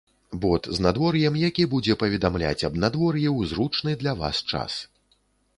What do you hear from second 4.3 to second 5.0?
час.